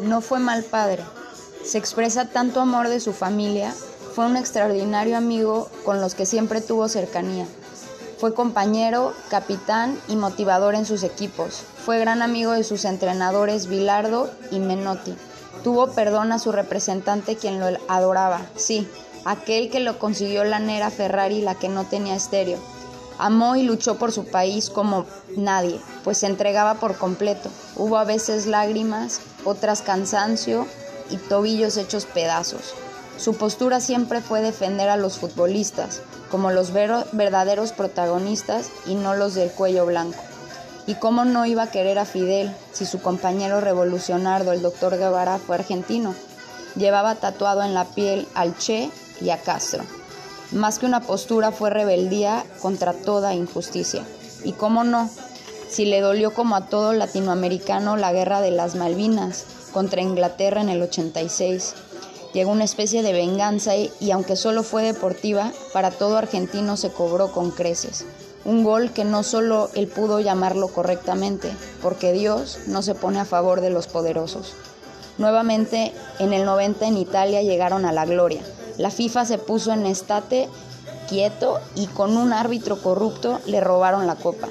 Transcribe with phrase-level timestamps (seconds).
[0.00, 1.04] No fue mal padre.
[1.64, 3.72] Se expresa tanto amor de su familia.
[4.14, 7.46] Fue un extraordinario amigo con los que siempre tuvo cercanía.
[8.18, 11.62] Fue compañero, capitán y motivador en sus equipos.
[11.84, 15.14] Fue gran amigo de sus entrenadores Bilardo y Menotti.
[15.62, 18.40] Tuvo perdón a su representante quien lo adoraba.
[18.56, 18.88] Sí,
[19.24, 22.58] aquel que lo consiguió la Nera Ferrari, la que no tenía estéreo.
[23.18, 25.06] Amó y luchó por su país como
[25.36, 27.48] nadie, pues se entregaba por completo.
[27.76, 30.66] Hubo a veces lágrimas, otras cansancio
[31.10, 32.74] y tobillos hechos pedazos.
[33.16, 39.34] Su postura siempre fue defender a los futbolistas, como los verdaderos protagonistas y no los
[39.34, 40.20] del cuello blanco.
[40.86, 45.38] ¿Y cómo no iba a querer a Fidel si su compañero revolucionario, el doctor Guevara,
[45.38, 46.14] fue argentino?
[46.74, 49.84] Llevaba tatuado en la piel al Che y a Castro.
[50.52, 54.04] Más que una postura fue rebeldía contra toda injusticia.
[54.44, 55.08] Y cómo no,
[55.68, 60.68] si le dolió como a todo latinoamericano la guerra de las Malvinas contra Inglaterra en
[60.68, 61.74] el 86.
[62.34, 67.32] Llegó una especie de venganza y, aunque solo fue deportiva, para todo argentino se cobró
[67.32, 68.04] con creces.
[68.44, 73.24] Un gol que no solo él pudo llamarlo correctamente, porque Dios no se pone a
[73.24, 74.54] favor de los poderosos.
[75.16, 78.42] Nuevamente, en el 90 en Italia llegaron a la gloria
[78.78, 80.48] la FIFA se puso en estate
[81.08, 84.48] quieto y con un árbitro corrupto le robaron la copa.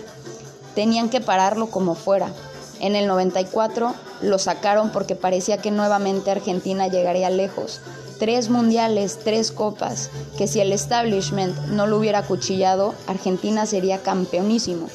[0.75, 2.31] Tenían que pararlo como fuera.
[2.79, 7.81] En el 94 lo sacaron porque parecía que nuevamente Argentina llegaría lejos.
[8.19, 14.87] Tres mundiales, tres copas, que si el establishment no lo hubiera cuchillado, Argentina sería campeonísimo.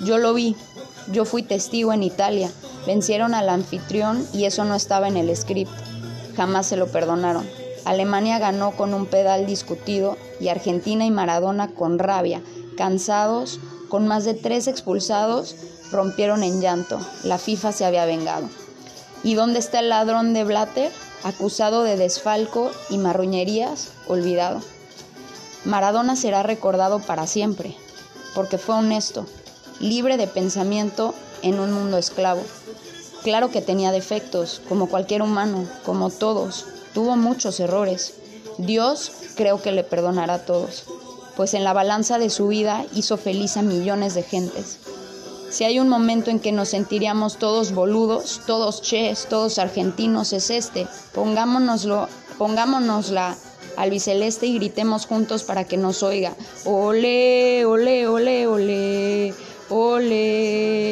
[0.00, 0.56] Yo lo vi,
[1.12, 2.50] yo fui testigo en Italia.
[2.86, 5.72] Vencieron al anfitrión y eso no estaba en el script.
[6.36, 7.59] Jamás se lo perdonaron.
[7.84, 12.42] Alemania ganó con un pedal discutido y Argentina y Maradona con rabia,
[12.76, 15.56] cansados, con más de tres expulsados,
[15.90, 17.00] rompieron en llanto.
[17.24, 18.48] La FIFA se había vengado.
[19.22, 20.90] ¿Y dónde está el ladrón de Blatter?
[21.24, 24.62] Acusado de desfalco y marruñerías, olvidado.
[25.64, 27.76] Maradona será recordado para siempre,
[28.34, 29.26] porque fue honesto,
[29.78, 32.42] libre de pensamiento en un mundo esclavo.
[33.22, 36.64] Claro que tenía defectos, como cualquier humano, como todos,
[36.94, 38.14] Tuvo muchos errores.
[38.58, 40.84] Dios creo que le perdonará a todos,
[41.36, 44.78] pues en la balanza de su vida hizo feliz a millones de gentes.
[45.50, 50.50] Si hay un momento en que nos sentiríamos todos boludos, todos ches, todos argentinos, es
[50.50, 50.86] este.
[51.12, 52.06] Pongámonoslo,
[52.38, 53.36] pongámonosla
[53.76, 56.34] albiceleste y gritemos juntos para que nos oiga.
[56.64, 59.34] Ole, ole, ole, ole,
[59.70, 60.89] ole.